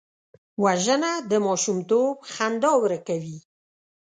[0.63, 3.37] وژنه د ماشومتوب خندا ورکوي